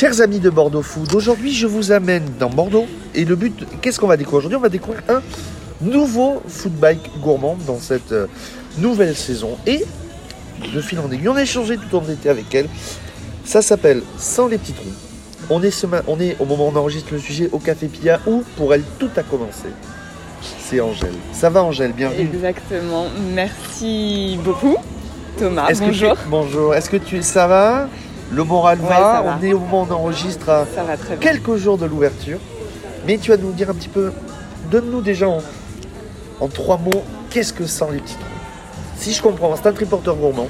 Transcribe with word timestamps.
Chers 0.00 0.22
amis 0.22 0.40
de 0.40 0.48
Bordeaux 0.48 0.80
Food, 0.80 1.14
aujourd'hui 1.14 1.52
je 1.52 1.66
vous 1.66 1.92
amène 1.92 2.24
dans 2.38 2.48
Bordeaux 2.48 2.86
et 3.14 3.26
le 3.26 3.36
but, 3.36 3.66
qu'est-ce 3.82 4.00
qu'on 4.00 4.06
va 4.06 4.16
découvrir 4.16 4.38
aujourd'hui 4.38 4.56
On 4.56 4.62
va 4.62 4.70
découvrir 4.70 5.02
un 5.10 5.20
nouveau 5.82 6.40
food 6.48 6.72
bike 6.72 7.10
gourmand 7.20 7.58
dans 7.66 7.78
cette 7.78 8.10
euh, 8.12 8.26
nouvelle 8.78 9.14
saison 9.14 9.58
et 9.66 9.84
de 10.72 10.80
fil 10.80 10.98
en 11.00 11.10
aiguille, 11.12 11.28
on 11.28 11.36
a 11.36 11.42
échangé 11.42 11.76
tout 11.76 12.00
de 12.00 12.06
l'été 12.08 12.30
avec 12.30 12.54
elle. 12.54 12.66
Ça 13.44 13.60
s'appelle 13.60 14.02
Sans 14.16 14.48
les 14.48 14.56
petits 14.56 14.72
trous. 14.72 14.88
On 15.50 15.62
est, 15.62 15.84
on 16.08 16.18
est 16.18 16.34
au 16.40 16.46
moment 16.46 16.68
où 16.68 16.72
on 16.74 16.76
enregistre 16.76 17.12
le 17.12 17.18
sujet 17.18 17.50
au 17.52 17.58
Café 17.58 17.88
Pia 17.88 18.20
où 18.26 18.42
pour 18.56 18.72
elle 18.72 18.84
tout 18.98 19.10
a 19.18 19.22
commencé. 19.22 19.68
C'est 20.60 20.80
Angèle. 20.80 21.12
Ça 21.34 21.50
va 21.50 21.62
Angèle, 21.62 21.92
bienvenue. 21.92 22.22
Exactement. 22.22 23.04
Merci 23.34 24.38
beaucoup, 24.42 24.78
Thomas. 25.36 25.68
Est-ce 25.68 25.80
que 25.80 25.86
Bonjour. 25.88 26.12
tu- 26.14 26.28
bonjour. 26.30 26.74
Est-ce 26.74 26.88
que 26.88 26.96
tu 26.96 27.22
ça 27.22 27.46
va? 27.46 27.86
Le 28.30 28.44
moral 28.44 28.78
Ouais, 28.80 28.88
va. 28.88 29.36
On 29.40 29.44
est 29.44 29.52
au 29.52 29.58
moment 29.58 29.82
où 29.82 29.86
on 29.90 29.94
enregistre 29.94 30.48
à 30.50 30.66
quelques 31.20 31.56
jours 31.56 31.78
de 31.78 31.86
l'ouverture. 31.86 32.38
Mais 33.06 33.18
tu 33.18 33.30
vas 33.30 33.36
nous 33.36 33.52
dire 33.52 33.70
un 33.70 33.74
petit 33.74 33.88
peu, 33.88 34.12
donne-nous 34.70 35.00
déjà 35.00 35.28
en, 35.28 35.38
en 36.40 36.48
trois 36.48 36.76
mots, 36.76 37.02
qu'est-ce 37.30 37.52
que 37.52 37.66
Sans 37.66 37.90
les 37.90 37.98
petits 37.98 38.14
trous 38.14 38.24
Si 38.96 39.12
je 39.12 39.22
comprends, 39.22 39.54
c'est 39.56 39.66
un 39.66 39.72
triporteur 39.72 40.16
gourmand. 40.16 40.48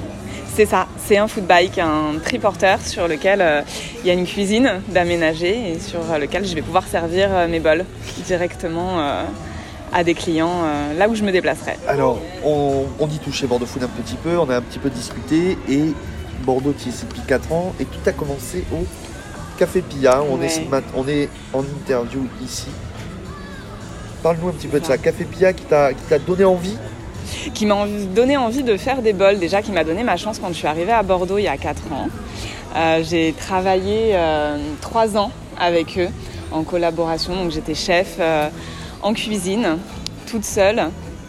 C'est 0.53 0.65
ça. 0.65 0.87
C'est 1.07 1.17
un 1.17 1.27
food 1.29 1.45
bike, 1.45 1.77
un 1.79 2.19
triporteur 2.23 2.79
sur 2.81 3.07
lequel 3.07 3.41
euh, 3.41 3.61
il 4.03 4.07
y 4.07 4.09
a 4.09 4.13
une 4.13 4.25
cuisine 4.25 4.81
d'aménager 4.89 5.71
et 5.71 5.79
sur 5.79 6.01
lequel 6.19 6.45
je 6.45 6.53
vais 6.53 6.61
pouvoir 6.61 6.83
servir 6.85 7.29
euh, 7.31 7.47
mes 7.47 7.61
bols 7.61 7.85
directement 8.27 8.99
euh, 8.99 9.23
à 9.93 10.03
des 10.03 10.13
clients 10.13 10.63
là 10.97 11.07
où 11.09 11.15
je 11.15 11.23
me 11.23 11.31
déplacerai. 11.31 11.73
Alors, 11.87 12.19
on, 12.45 12.83
on 12.99 13.07
y 13.07 13.17
touchait 13.19 13.47
Bordeaux 13.47 13.65
Food 13.65 13.83
un 13.83 13.87
petit 13.87 14.15
peu, 14.15 14.37
on 14.37 14.49
a 14.49 14.57
un 14.57 14.61
petit 14.61 14.79
peu 14.79 14.89
discuté 14.89 15.57
et 15.69 15.93
Bordeaux, 16.41 16.73
tu 16.77 16.85
y 16.85 16.89
es 16.89 16.91
ici 16.93 17.05
depuis 17.07 17.21
4 17.27 17.51
ans 17.51 17.73
et 17.79 17.85
tout 17.85 17.99
a 18.05 18.11
commencé 18.11 18.63
au 18.73 18.85
Café 19.57 19.81
Pia. 19.81 20.21
On, 20.23 20.41
est, 20.41 20.59
Ouais. 20.71 20.81
on 20.95 21.07
est 21.07 21.29
en 21.53 21.61
interview 21.61 22.25
ici. 22.43 22.67
Parle-nous 24.23 24.49
un 24.49 24.51
petit 24.51 24.67
peu 24.67 24.79
de 24.79 24.85
ça. 24.85 24.97
Café 24.97 25.25
Pia 25.25 25.53
qui 25.53 25.63
t'a 25.65 25.93
qui 25.93 26.03
t'a 26.03 26.19
donné 26.19 26.45
envie? 26.45 26.77
Qui 27.53 27.65
m'a 27.65 27.85
donné 28.15 28.37
envie 28.37 28.63
de 28.63 28.75
faire 28.77 29.01
des 29.01 29.13
bols, 29.13 29.39
déjà 29.39 29.61
qui 29.61 29.71
m'a 29.71 29.83
donné 29.83 30.03
ma 30.03 30.17
chance 30.17 30.39
quand 30.39 30.49
je 30.49 30.53
suis 30.55 30.67
arrivée 30.67 30.91
à 30.91 31.01
Bordeaux 31.03 31.37
il 31.37 31.43
y 31.43 31.47
a 31.47 31.57
4 31.57 31.81
ans. 31.93 32.07
Euh, 32.75 33.03
j'ai 33.03 33.33
travaillé 33.33 34.11
euh, 34.13 34.57
3 34.81 35.17
ans 35.17 35.31
avec 35.59 35.97
eux 35.97 36.09
en 36.51 36.63
collaboration, 36.63 37.35
donc 37.35 37.51
j'étais 37.51 37.75
chef 37.75 38.17
euh, 38.19 38.49
en 39.01 39.13
cuisine, 39.13 39.77
toute 40.29 40.43
seule. 40.43 40.83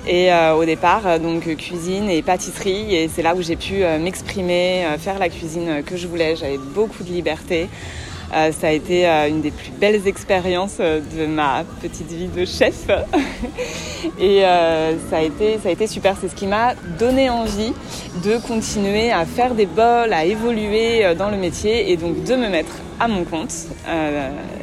Et 0.06 0.32
euh, 0.32 0.54
au 0.54 0.64
départ, 0.64 1.06
euh, 1.06 1.18
donc 1.18 1.46
euh, 1.46 1.54
cuisine 1.54 2.10
et 2.10 2.22
pâtisserie, 2.22 2.94
et 2.94 3.08
c'est 3.08 3.22
là 3.22 3.36
où 3.36 3.42
j'ai 3.42 3.54
pu 3.54 3.84
euh, 3.84 4.00
m'exprimer, 4.00 4.84
faire 4.98 5.18
la 5.18 5.28
cuisine 5.28 5.82
que 5.84 5.96
je 5.96 6.08
voulais. 6.08 6.34
J'avais 6.34 6.58
beaucoup 6.58 7.04
de 7.04 7.10
liberté. 7.10 7.68
Ça 8.32 8.68
a 8.68 8.70
été 8.70 9.06
une 9.28 9.42
des 9.42 9.50
plus 9.50 9.72
belles 9.72 10.08
expériences 10.08 10.78
de 10.78 11.26
ma 11.26 11.64
petite 11.82 12.10
vie 12.10 12.28
de 12.28 12.46
chef. 12.46 12.86
Et 14.18 14.40
ça, 15.10 15.18
a 15.18 15.20
été, 15.20 15.58
ça 15.62 15.68
a 15.68 15.70
été 15.70 15.86
super. 15.86 16.16
C'est 16.18 16.30
ce 16.30 16.34
qui 16.34 16.46
m'a 16.46 16.72
donné 16.98 17.28
envie 17.28 17.74
de 18.24 18.38
continuer 18.38 19.12
à 19.12 19.26
faire 19.26 19.54
des 19.54 19.66
bols, 19.66 20.14
à 20.14 20.24
évoluer 20.24 21.14
dans 21.14 21.28
le 21.28 21.36
métier 21.36 21.92
et 21.92 21.98
donc 21.98 22.24
de 22.24 22.34
me 22.34 22.48
mettre 22.48 22.72
à 22.98 23.06
mon 23.06 23.24
compte. 23.24 23.52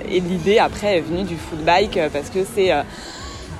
Et 0.09 0.19
l'idée 0.19 0.57
après 0.57 0.97
est 0.97 1.01
venue 1.01 1.23
du 1.23 1.35
food 1.35 1.63
bike 1.63 1.99
parce 2.11 2.31
que 2.31 2.39
c'est. 2.55 2.73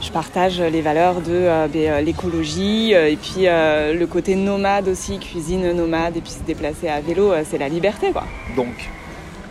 Je 0.01 0.11
partage 0.11 0.59
les 0.61 0.81
valeurs 0.81 1.15
de 1.21 1.31
euh, 1.31 1.67
ben, 1.67 1.89
euh, 1.89 2.01
l'écologie 2.01 2.93
euh, 2.95 3.09
et 3.09 3.17
puis 3.17 3.47
euh, 3.47 3.93
le 3.93 4.07
côté 4.07 4.35
nomade 4.35 4.87
aussi, 4.87 5.19
cuisine 5.19 5.71
nomade 5.73 6.15
et 6.17 6.21
puis 6.21 6.31
se 6.31 6.39
déplacer 6.43 6.87
à 6.87 7.01
vélo, 7.01 7.31
c'est 7.49 7.57
la 7.57 7.67
liberté 7.69 8.11
quoi. 8.11 8.23
Donc, 8.55 8.89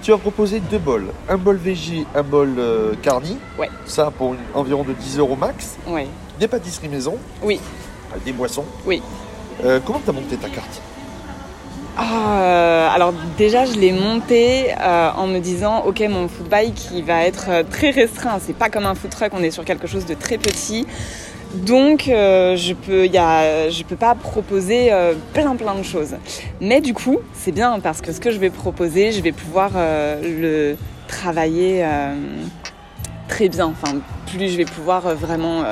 tu 0.03 0.13
as 0.13 0.19
proposé 0.19 0.61
deux 0.61 0.79
bols. 0.79 1.07
Un 1.29 1.37
bol 1.37 1.57
VG, 1.57 2.07
un 2.15 2.23
bol 2.23 2.55
euh, 2.59 2.95
carni. 3.03 3.37
Ouais. 3.59 3.69
Ça 3.85 4.11
pour 4.11 4.35
une- 4.35 4.41
environ 4.55 4.85
de 4.85 4.93
10 4.93 5.19
euros 5.19 5.37
max. 5.37 5.77
Ouais. 5.87 6.07
Des 6.39 6.49
pâtisseries 6.49 6.89
maison. 6.89 7.17
Oui. 7.43 7.61
Des 8.25 8.33
boissons. 8.33 8.64
Oui. 8.87 9.03
Comment 9.85 10.01
tu 10.03 10.08
as 10.08 10.13
monté 10.13 10.37
ta 10.37 10.48
carte? 10.48 10.81
Euh, 12.01 12.89
alors 12.89 13.13
déjà 13.36 13.64
je 13.64 13.73
l'ai 13.73 13.91
monté 13.91 14.67
euh, 14.81 15.11
en 15.17 15.27
me 15.27 15.41
disant 15.41 15.83
ok 15.85 16.01
mon 16.09 16.29
food 16.29 16.48
bike 16.48 16.91
il 16.95 17.05
va 17.05 17.25
être 17.25 17.47
euh, 17.48 17.63
très 17.69 17.91
restreint. 17.91 18.39
C'est 18.41 18.57
pas 18.57 18.70
comme 18.70 18.86
un 18.86 18.95
food 18.95 19.11
truck 19.11 19.33
on 19.33 19.42
est 19.42 19.51
sur 19.51 19.64
quelque 19.64 19.89
chose 19.89 20.07
de 20.07 20.14
très 20.14 20.39
petit. 20.39 20.87
Donc 21.55 22.05
je 22.07 22.75
peux 22.75 23.07
y 23.07 23.13
je 23.14 23.83
peux 23.83 23.97
pas 23.97 24.14
proposer 24.14 24.91
plein 25.33 25.57
plein 25.57 25.75
de 25.75 25.83
choses. 25.83 26.17
Mais 26.61 26.83
du 26.83 26.92
coup 26.92 27.19
c'est 27.33 27.53
bien 27.53 27.81
parce 27.81 28.03
que 28.03 28.13
ce 28.13 28.20
que 28.20 28.31
je 28.31 28.39
vais 28.39 28.51
proposer 28.51 29.13
je 29.13 29.23
vais 29.23 29.33
pouvoir 29.33 29.70
le 29.75 30.77
travailler 31.07 31.87
très 33.29 33.48
bien. 33.48 33.64
Enfin 33.64 33.97
plus 34.27 34.51
je 34.51 34.58
vais 34.58 34.67
pouvoir 34.67 35.14
vraiment 35.14 35.64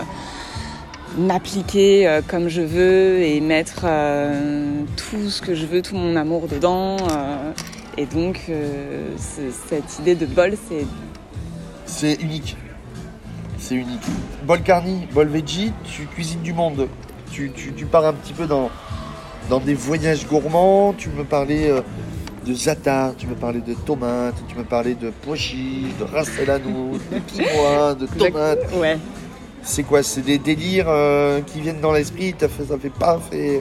m'appliquer 1.16 2.06
euh, 2.08 2.20
comme 2.26 2.48
je 2.48 2.62
veux 2.62 3.20
et 3.22 3.40
mettre 3.40 3.82
euh, 3.84 4.82
tout 4.96 5.30
ce 5.30 5.40
que 5.40 5.54
je 5.54 5.66
veux, 5.66 5.82
tout 5.82 5.96
mon 5.96 6.16
amour 6.16 6.46
dedans. 6.48 6.96
euh, 7.10 7.52
et 7.98 8.04
donc, 8.06 8.42
ce- 8.48 9.50
cette 9.68 9.98
idée 10.00 10.14
de 10.14 10.26
bol, 10.26 10.52
c'est 10.68 10.84
C'est 11.86 12.14
unique. 12.20 12.56
C'est 13.58 13.74
unique. 13.74 14.02
Bol 14.44 14.60
carni, 14.62 15.06
bol 15.14 15.28
veggie, 15.28 15.72
tu 15.84 16.04
cuisines 16.06 16.42
du 16.42 16.52
monde. 16.52 16.88
Tu, 17.32 17.50
tu- 17.52 17.72
tu 17.72 17.86
pars 17.86 18.04
un 18.04 18.12
petit 18.12 18.34
peu 18.34 18.46
dans, 18.46 18.68
dans 19.48 19.60
des 19.60 19.72
voyages 19.74 20.26
gourmands. 20.26 20.92
Tu 20.98 21.08
me 21.08 21.24
parlais 21.24 21.72
de 22.46 22.52
za'atar, 22.54 23.16
tu 23.16 23.26
me 23.26 23.34
parlais 23.34 23.60
de 23.60 23.72
tomates, 23.74 24.36
tu 24.46 24.56
me 24.58 24.62
parlais 24.64 24.94
de 24.94 25.10
pochis, 25.22 25.86
de 25.98 26.04
rastellano, 26.04 26.98
de 27.10 27.18
quinoa, 27.20 27.94
de 27.94 28.06
tomates. 28.06 28.74
ouais. 28.78 28.98
C'est 29.66 29.82
quoi 29.82 30.02
C'est 30.02 30.22
des 30.22 30.38
délires 30.38 30.88
euh, 30.88 31.40
qui 31.40 31.60
viennent 31.60 31.80
dans 31.80 31.92
l'esprit, 31.92 32.34
ça 32.38 32.48
fait 32.48 32.90
paf 32.90 33.32
et, 33.32 33.60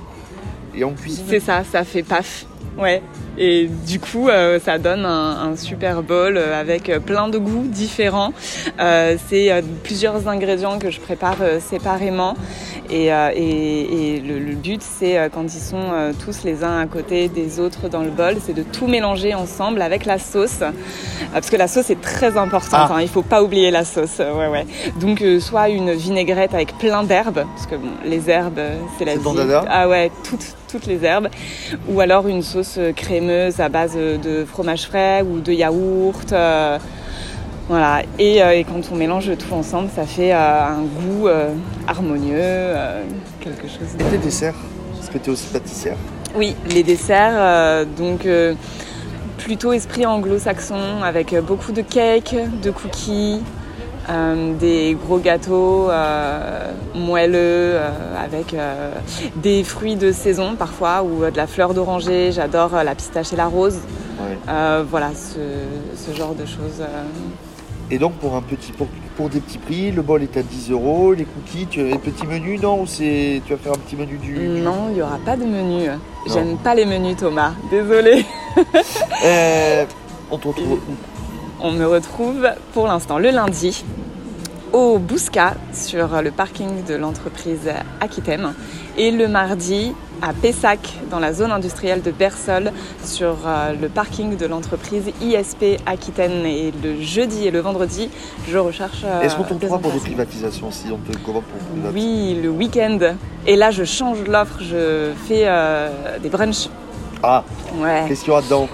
et 0.75 0.83
on 0.83 0.93
cuisine 0.93 1.25
C'est 1.27 1.39
ça, 1.39 1.63
ça 1.63 1.83
fait 1.83 2.03
paf. 2.03 2.45
Ouais. 2.77 3.01
Et 3.37 3.69
du 3.87 3.99
coup, 3.99 4.29
euh, 4.29 4.59
ça 4.59 4.77
donne 4.77 5.05
un, 5.05 5.51
un 5.51 5.55
super 5.57 6.01
bol 6.01 6.37
euh, 6.37 6.59
avec 6.59 6.89
euh, 6.89 6.99
plein 6.99 7.27
de 7.27 7.37
goûts 7.37 7.65
différents. 7.67 8.31
Euh, 8.79 9.17
c'est 9.29 9.51
euh, 9.51 9.61
plusieurs 9.83 10.27
ingrédients 10.27 10.79
que 10.79 10.89
je 10.89 10.99
prépare 10.99 11.37
euh, 11.41 11.59
séparément. 11.59 12.35
Et, 12.89 13.11
euh, 13.11 13.31
et- 13.35 14.15
et 14.15 14.19
le, 14.21 14.37
le 14.39 14.53
but, 14.55 14.81
c'est 14.81 15.17
euh, 15.17 15.27
quand 15.33 15.43
ils 15.43 15.59
sont 15.59 15.81
euh, 15.91 16.11
tous 16.23 16.43
les 16.43 16.63
uns 16.63 16.79
à 16.79 16.85
côté 16.85 17.27
des 17.29 17.59
autres 17.59 17.89
dans 17.89 18.03
le 18.03 18.11
bol, 18.11 18.35
c'est 18.45 18.53
de 18.53 18.63
tout 18.63 18.87
mélanger 18.87 19.33
ensemble 19.33 19.81
avec 19.81 20.05
la 20.05 20.19
sauce. 20.19 20.59
Parce 21.33 21.49
que 21.49 21.55
la 21.57 21.67
sauce 21.67 21.89
est 21.89 21.99
très 22.01 22.37
importante. 22.37 22.89
Ah. 22.91 22.95
hein, 22.95 23.01
il 23.01 23.09
faut 23.09 23.23
pas 23.23 23.41
oublier 23.43 23.71
la 23.71 23.83
sauce. 23.83 24.19
Ouais, 24.19 24.47
ouais. 24.47 24.65
Donc, 25.01 25.21
euh, 25.21 25.39
soit 25.39 25.69
une 25.69 25.91
vinaigrette 25.93 26.53
avec 26.53 26.77
plein 26.77 27.03
d'herbes, 27.03 27.43
parce 27.55 27.65
que 27.67 27.75
bon, 27.75 27.89
les 28.05 28.29
herbes, 28.29 28.61
c'est 28.97 29.05
la 29.05 29.15
vie. 29.15 29.23
dada 29.35 29.65
Ah 29.67 29.89
ouais, 29.89 30.11
toutes, 30.23 30.55
toutes 30.71 30.85
les 30.85 31.03
herbes. 31.03 31.27
Ou 31.89 31.99
alors 31.99 32.27
une 32.27 32.43
sauce 32.43 32.75
euh, 32.77 32.91
crémeuse 33.25 33.59
à 33.59 33.69
base 33.69 33.95
de 33.95 34.45
fromage 34.45 34.83
frais 34.87 35.23
ou 35.23 35.39
de 35.39 35.51
yaourt. 35.51 36.31
euh, 36.31 36.77
voilà. 37.67 38.03
Et, 38.19 38.43
euh, 38.43 38.51
et 38.55 38.63
quand 38.63 38.81
on 38.91 38.95
mélange 38.95 39.31
tout 39.37 39.53
ensemble, 39.53 39.89
ça 39.95 40.05
fait 40.05 40.33
euh, 40.33 40.65
un 40.65 40.81
goût 40.81 41.27
euh, 41.27 41.49
harmonieux, 41.87 42.35
euh, 42.37 43.03
quelque 43.39 43.67
chose 43.67 43.95
de... 43.97 44.03
Et 44.03 44.09
tes 44.11 44.17
desserts 44.19 44.53
Parce 44.93 45.09
que 45.09 45.17
tu 45.17 45.29
es 45.29 45.33
aussi 45.33 45.47
pâtissière. 45.47 45.97
Oui, 46.35 46.55
les 46.69 46.83
desserts, 46.83 47.33
euh, 47.33 47.85
donc 47.85 48.25
euh, 48.25 48.53
plutôt 49.39 49.73
esprit 49.73 50.05
anglo-saxon 50.05 51.01
avec 51.03 51.35
beaucoup 51.43 51.71
de 51.71 51.81
cakes, 51.81 52.35
de 52.61 52.69
cookies, 52.69 53.41
des 54.59 54.95
gros 55.05 55.17
gâteaux 55.17 55.89
euh, 55.89 56.71
moelleux 56.93 57.35
euh, 57.75 57.89
avec 58.23 58.53
euh, 58.53 58.91
des 59.37 59.63
fruits 59.63 59.95
de 59.95 60.11
saison 60.11 60.55
parfois 60.55 61.03
ou 61.03 61.23
euh, 61.23 61.31
de 61.31 61.37
la 61.37 61.47
fleur 61.47 61.73
d'oranger. 61.73 62.31
J'adore 62.31 62.75
euh, 62.75 62.83
la 62.83 62.95
pistache 62.95 63.33
et 63.33 63.35
la 63.35 63.47
rose. 63.47 63.79
Ouais. 64.19 64.37
Euh, 64.49 64.83
voilà, 64.89 65.09
ce, 65.15 65.39
ce 65.95 66.15
genre 66.15 66.35
de 66.35 66.45
choses. 66.45 66.81
euh. 66.81 67.03
Et 67.91 67.99
donc 67.99 68.13
pour 68.13 68.35
un 68.35 68.41
petit 68.41 68.71
pour, 68.71 68.87
pour 69.15 69.29
des 69.29 69.39
petits 69.39 69.59
prix, 69.59 69.91
le 69.91 70.01
bol 70.01 70.23
est 70.23 70.37
à 70.37 70.41
10 70.41 70.71
euros, 70.71 71.13
les 71.13 71.25
cookies, 71.25 71.67
tu 71.67 71.81
as 71.81 71.83
les 71.83 71.97
petits 71.99 72.25
menus, 72.25 72.59
non 72.61 72.81
Ou 72.81 72.87
c'est 72.87 73.41
tu 73.45 73.53
vas 73.53 73.59
faire 73.59 73.73
un 73.73 73.77
petit 73.77 73.95
menu 73.95 74.17
du. 74.17 74.33
Non, 74.39 74.87
il 74.89 74.95
n'y 74.95 75.01
aura 75.03 75.19
pas 75.23 75.35
de 75.37 75.43
menu. 75.45 75.89
J'aime 76.33 76.57
pas 76.57 76.73
les 76.73 76.85
menus, 76.85 77.17
Thomas. 77.17 77.51
Désolée. 77.69 78.25
Euh, 79.25 79.85
on 80.31 80.37
te 80.37 80.47
retrouve 80.47 80.73
où? 80.73 80.79
On 81.67 81.71
me 81.71 81.87
retrouve 81.87 82.47
pour 82.75 82.85
l'instant 82.85 83.17
le 83.17 83.31
lundi 83.31 83.83
au 84.71 84.99
Bousca 84.99 85.55
sur 85.73 86.21
le 86.21 86.29
parking 86.29 86.83
de 86.87 86.93
l'entreprise 86.93 87.71
Aquitem 87.99 88.53
et 88.99 89.09
le 89.09 89.27
mardi 89.27 89.95
à 90.21 90.31
Pessac 90.33 90.93
dans 91.09 91.17
la 91.17 91.33
zone 91.33 91.51
industrielle 91.51 92.03
de 92.03 92.11
Bersol 92.11 92.71
sur 93.03 93.35
euh, 93.47 93.73
le 93.81 93.89
parking 93.89 94.37
de 94.37 94.45
l'entreprise 94.45 95.05
ISP 95.23 95.79
Aquitaine 95.87 96.45
et 96.45 96.71
le 96.83 97.01
jeudi 97.01 97.47
et 97.47 97.51
le 97.51 97.61
vendredi 97.61 98.11
je 98.47 98.59
recherche 98.59 99.01
euh, 99.03 99.23
Est-ce 99.23 99.35
qu'on 99.35 99.45
te 99.45 99.53
retrouvera 99.55 99.79
pour 99.79 99.91
des 99.91 99.99
privatisations 99.99 100.69
si 100.69 100.91
on 100.91 100.97
te 100.97 101.17
commande 101.17 101.45
pour 101.45 101.57
privatiser 101.67 101.93
Oui, 101.95 102.39
le 102.43 102.49
week-end. 102.49 102.99
Et 103.47 103.55
là, 103.55 103.71
je 103.71 103.83
change 103.85 104.19
l'offre, 104.27 104.57
je 104.61 105.13
fais 105.27 105.45
euh, 105.47 106.19
des 106.21 106.29
brunchs. 106.29 106.69
Ah, 107.23 107.43
Ouais. 107.81 108.05
qu'est-ce 108.07 108.19
qu'il 108.19 108.29
y 108.29 108.31
aura 108.33 108.43
dedans? 108.43 108.69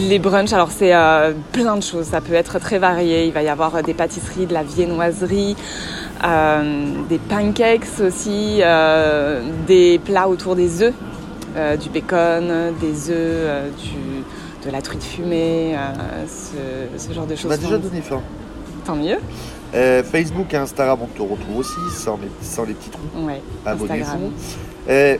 Les 0.00 0.18
brunchs, 0.18 0.52
alors 0.52 0.72
c'est 0.72 0.92
euh, 0.94 1.32
plein 1.52 1.76
de 1.76 1.82
choses, 1.82 2.06
ça 2.06 2.20
peut 2.20 2.32
être 2.34 2.58
très 2.58 2.78
varié. 2.80 3.26
Il 3.26 3.32
va 3.32 3.42
y 3.42 3.48
avoir 3.48 3.80
des 3.82 3.94
pâtisseries, 3.94 4.46
de 4.46 4.52
la 4.54 4.64
viennoiserie, 4.64 5.54
euh, 6.24 6.84
des 7.08 7.18
pancakes 7.18 7.86
aussi, 8.00 8.58
euh, 8.62 9.40
des 9.68 10.00
plats 10.04 10.28
autour 10.28 10.56
des 10.56 10.82
œufs, 10.82 10.94
euh, 11.56 11.76
du 11.76 11.90
bacon, 11.90 12.74
des 12.80 13.10
œufs, 13.10 13.14
euh, 13.16 13.68
du, 13.70 14.66
de 14.66 14.72
la 14.72 14.82
truite 14.82 15.04
fumée, 15.04 15.76
euh, 15.76 16.24
ce, 16.26 16.98
ce 17.08 17.12
genre 17.12 17.26
de 17.26 17.36
choses. 17.36 17.50
m'as 17.50 17.56
déjà 17.56 17.76
Tant- 17.76 17.82
donné 17.88 18.00
faim. 18.02 18.20
Tant 18.84 18.96
mieux. 18.96 19.18
Euh, 19.74 20.02
Facebook 20.02 20.52
et 20.54 20.56
Instagram, 20.56 20.98
on 21.02 21.06
te 21.06 21.22
retrouve 21.22 21.58
aussi, 21.58 21.76
sans 21.94 22.16
les, 22.16 22.28
sans 22.42 22.64
les 22.64 22.74
petits 22.74 22.90
trous. 22.90 23.02
Ouais, 23.24 23.40
Abonnez-vous. 23.64 24.32
Euh, 24.88 25.16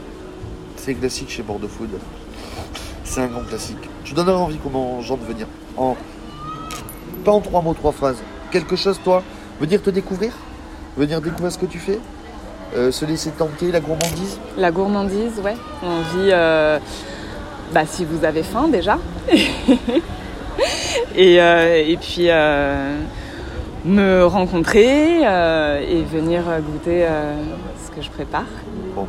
c'est 0.76 0.94
classique 0.94 1.30
chez 1.30 1.42
Bordeaux 1.44 1.68
Food. 1.68 1.90
C'est 3.18 3.24
un 3.24 3.26
grand 3.26 3.42
classique. 3.42 3.90
Tu 4.04 4.14
donneras 4.14 4.36
envie 4.38 4.58
comment 4.62 5.00
aux 5.00 5.02
gens 5.02 5.16
de 5.16 5.24
venir. 5.24 5.48
En... 5.76 5.96
Pas 7.24 7.32
en 7.32 7.40
trois 7.40 7.62
mots, 7.62 7.74
trois 7.74 7.90
phrases. 7.90 8.18
Quelque 8.52 8.76
chose, 8.76 9.00
toi 9.02 9.24
Venir 9.60 9.82
te 9.82 9.90
découvrir 9.90 10.30
Venir 10.96 11.20
découvrir 11.20 11.50
ce 11.50 11.58
que 11.58 11.66
tu 11.66 11.80
fais 11.80 11.98
Euh, 12.76 12.92
Se 12.92 13.04
laisser 13.04 13.30
tenter, 13.32 13.72
la 13.72 13.80
gourmandise 13.80 14.38
La 14.56 14.70
gourmandise, 14.70 15.40
ouais. 15.42 15.56
Envie, 15.82 16.30
euh, 16.30 16.78
bah, 17.74 17.86
si 17.86 18.04
vous 18.04 18.24
avez 18.24 18.44
faim 18.44 18.68
déjà. 18.68 18.98
et, 21.16 21.40
euh, 21.42 21.82
et 21.84 21.96
puis 21.96 22.28
me 23.88 24.24
rencontrer 24.26 25.26
euh, 25.26 25.80
et 25.80 26.02
venir 26.02 26.42
goûter 26.60 27.04
euh, 27.04 27.34
ce 27.84 27.90
que 27.90 28.02
je 28.02 28.10
prépare. 28.10 28.44
Bon. 28.94 29.06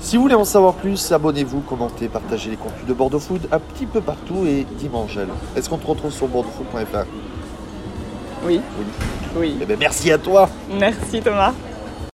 Si 0.00 0.16
vous 0.16 0.22
voulez 0.22 0.34
en 0.34 0.44
savoir 0.44 0.74
plus, 0.74 1.12
abonnez-vous, 1.12 1.60
commentez, 1.60 2.08
partagez 2.08 2.50
les 2.50 2.56
contenus 2.56 2.86
de 2.86 2.92
Bordeaux 2.92 3.20
Food 3.20 3.46
un 3.52 3.58
petit 3.60 3.86
peu 3.86 4.00
partout 4.00 4.44
et 4.46 4.66
dimanche. 4.78 5.16
Est-ce 5.56 5.68
qu'on 5.70 5.78
te 5.78 5.86
retrouve 5.86 6.10
sur 6.10 6.26
bordeauxfood.fr 6.26 7.04
Oui, 8.44 8.60
Oui. 8.78 8.84
oui. 9.36 9.56
Eh 9.62 9.64
ben, 9.64 9.76
merci 9.78 10.10
à 10.10 10.18
toi 10.18 10.48
Merci 10.76 11.20
Thomas. 11.20 11.52